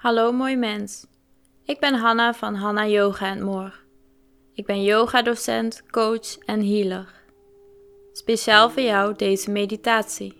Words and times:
Hallo 0.00 0.32
mooi 0.32 0.56
mens. 0.56 1.06
Ik 1.64 1.80
ben 1.80 1.94
Hanna 1.94 2.34
van 2.34 2.54
Hanna 2.54 2.86
Yoga 2.86 3.34
More. 3.34 3.72
Ik 4.54 4.66
ben 4.66 4.82
yogadocent, 4.82 5.82
coach 5.90 6.38
en 6.38 6.66
healer. 6.66 7.22
Speciaal 8.12 8.70
voor 8.70 8.82
jou 8.82 9.16
deze 9.16 9.50
meditatie. 9.50 10.34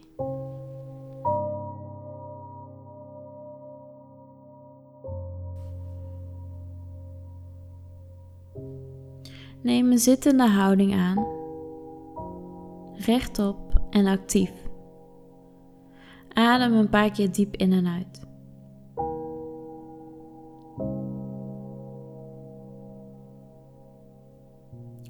Neem 9.63 9.91
een 9.91 9.99
zittende 9.99 10.47
houding 10.47 10.95
aan, 10.95 11.27
rechtop 12.95 13.81
en 13.91 14.07
actief. 14.07 14.53
Adem 16.33 16.73
een 16.73 16.89
paar 16.89 17.11
keer 17.11 17.33
diep 17.33 17.57
in 17.57 17.73
en 17.73 17.87
uit. 17.87 18.30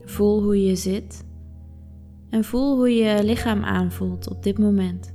Voel 0.05 0.43
hoe 0.43 0.65
je 0.65 0.77
zit 0.77 1.25
en 2.31 2.45
voel 2.45 2.77
hoe 2.77 2.95
je 2.95 3.25
lichaam 3.25 3.65
aanvoelt 3.65 4.31
op 4.31 4.43
dit 4.43 4.59
moment. 4.59 5.13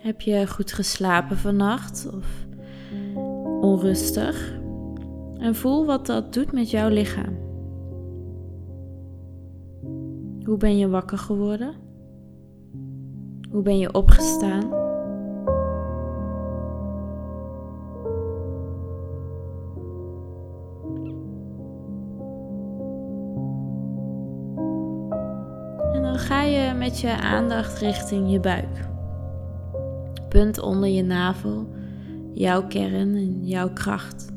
Heb 0.00 0.20
je 0.20 0.46
goed 0.46 0.72
geslapen 0.72 1.36
vannacht 1.36 2.08
of 2.14 2.46
onrustig? 3.60 4.56
En 5.38 5.54
voel 5.54 5.86
wat 5.86 6.06
dat 6.06 6.32
doet 6.32 6.52
met 6.52 6.70
jouw 6.70 6.88
lichaam. 6.88 7.47
Hoe 10.48 10.56
ben 10.56 10.78
je 10.78 10.88
wakker 10.88 11.18
geworden? 11.18 11.74
Hoe 13.50 13.62
ben 13.62 13.78
je 13.78 13.92
opgestaan? 13.92 14.62
En 25.92 26.02
dan 26.02 26.18
ga 26.18 26.42
je 26.42 26.74
met 26.74 27.00
je 27.00 27.20
aandacht 27.20 27.78
richting 27.78 28.30
je 28.30 28.40
buik. 28.40 28.88
Punt 30.28 30.60
onder 30.60 30.88
je 30.88 31.02
navel, 31.02 31.66
jouw 32.32 32.66
kern 32.66 33.14
en 33.14 33.46
jouw 33.46 33.72
kracht. 33.72 34.32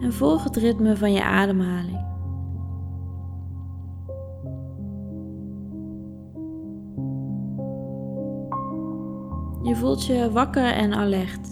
En 0.00 0.12
volg 0.12 0.44
het 0.44 0.56
ritme 0.56 0.96
van 0.96 1.12
je 1.12 1.24
ademhaling. 1.24 2.09
Je 9.62 9.76
voelt 9.76 10.04
je 10.04 10.30
wakker 10.32 10.72
en 10.72 10.94
alert. 10.94 11.48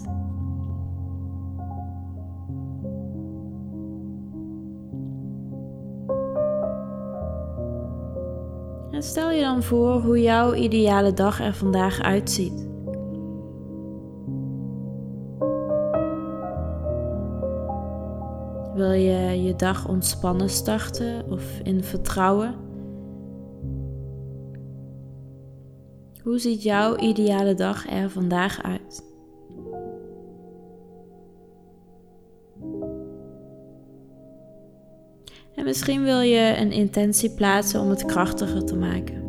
En 8.91 9.03
stel 9.03 9.31
je 9.31 9.41
dan 9.41 9.63
voor 9.63 10.01
hoe 10.01 10.21
jouw 10.21 10.53
ideale 10.53 11.13
dag 11.13 11.39
er 11.39 11.53
vandaag 11.53 12.01
uitziet. 12.01 12.67
Wil 18.73 18.91
je 18.91 19.43
je 19.43 19.53
dag 19.57 19.87
ontspannen 19.87 20.49
starten 20.49 21.31
of 21.31 21.59
in 21.63 21.83
vertrouwen? 21.83 22.68
Hoe 26.29 26.39
ziet 26.39 26.63
jouw 26.63 26.95
ideale 26.95 27.53
dag 27.53 27.89
er 27.89 28.09
vandaag 28.09 28.61
uit? 28.61 29.03
En 35.55 35.63
misschien 35.63 36.03
wil 36.03 36.19
je 36.19 36.57
een 36.57 36.71
intentie 36.71 37.33
plaatsen 37.33 37.81
om 37.81 37.89
het 37.89 38.05
krachtiger 38.05 38.65
te 38.65 38.75
maken. 38.75 39.23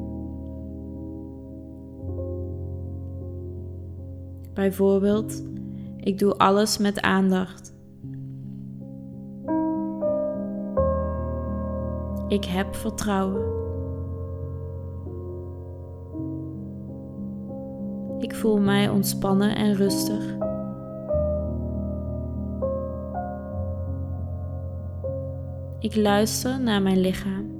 Bijvoorbeeld, 4.54 5.44
ik 5.96 6.18
doe 6.18 6.36
alles 6.36 6.78
met 6.78 7.00
aandacht. 7.00 7.74
Ik 12.28 12.44
heb 12.44 12.74
vertrouwen. 12.74 13.59
Ik 18.20 18.34
voel 18.34 18.60
mij 18.60 18.88
ontspannen 18.88 19.56
en 19.56 19.74
rustig. 19.74 20.36
Ik 25.78 25.96
luister 25.96 26.60
naar 26.60 26.82
mijn 26.82 27.00
lichaam. 27.00 27.50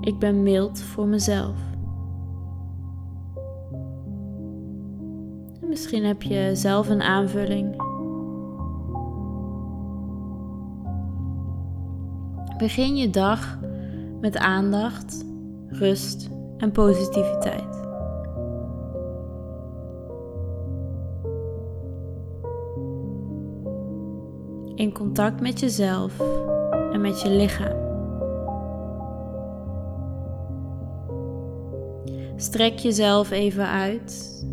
Ik 0.00 0.18
ben 0.18 0.42
mild 0.42 0.80
voor 0.80 1.06
mezelf. 1.06 1.58
Misschien 5.66 6.04
heb 6.04 6.22
je 6.22 6.50
zelf 6.54 6.88
een 6.88 7.02
aanvulling. 7.02 7.88
Begin 12.58 12.96
je 12.96 13.10
dag 13.10 13.58
met 14.20 14.36
aandacht 14.36 15.24
rust 15.70 16.28
en 16.56 16.70
positiviteit. 16.70 17.78
In 24.74 24.92
contact 24.92 25.40
met 25.40 25.60
jezelf 25.60 26.20
en 26.92 27.00
met 27.00 27.20
je 27.20 27.30
lichaam. 27.30 27.88
Strek 32.36 32.78
jezelf 32.78 33.30
even 33.30 33.68
uit. 33.68 34.44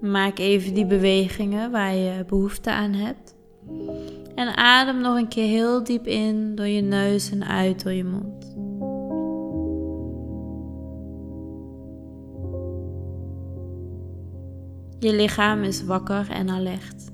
Maak 0.00 0.38
even 0.38 0.74
die 0.74 0.86
bewegingen 0.86 1.70
waar 1.70 1.94
je 1.94 2.24
behoefte 2.26 2.70
aan 2.70 2.92
hebt. 2.92 3.34
En 4.40 4.56
adem 4.56 5.00
nog 5.00 5.16
een 5.16 5.28
keer 5.28 5.46
heel 5.46 5.84
diep 5.84 6.06
in 6.06 6.54
door 6.54 6.66
je 6.66 6.80
neus 6.80 7.30
en 7.30 7.44
uit 7.44 7.82
door 7.82 7.92
je 7.92 8.04
mond. 8.04 8.54
Je 14.98 15.12
lichaam 15.12 15.62
is 15.62 15.84
wakker 15.84 16.30
en 16.30 16.48
alert. 16.48 17.10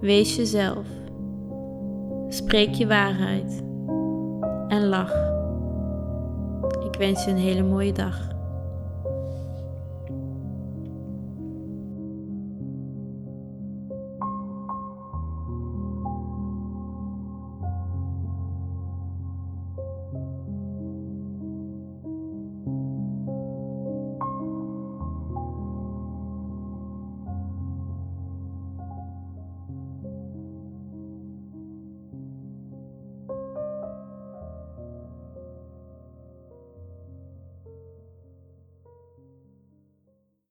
Wees 0.00 0.36
jezelf. 0.36 0.86
Spreek 2.28 2.74
je 2.74 2.86
waarheid. 2.86 3.62
En 4.68 4.86
lach. 4.88 5.35
Ik 6.96 7.02
wens 7.02 7.24
je 7.24 7.30
een 7.30 7.36
hele 7.36 7.62
mooie 7.62 7.92
dag. 7.92 8.35